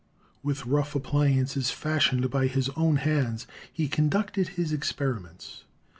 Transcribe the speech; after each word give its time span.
With 0.41 0.65
rough 0.65 0.93
appli 0.95 1.37
ances 1.37 1.71
fashioned 1.71 2.31
by 2.31 2.47
his 2.47 2.69
own 2.69 2.95
hands 2.95 3.45
he 3.71 3.87
conducted 3.87 4.47
his 4.57 4.73
ex 4.73 4.91
periments. 4.91 5.65